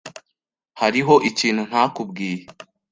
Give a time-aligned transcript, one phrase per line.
[0.79, 2.41] Hariho ikintu ntakubwiye.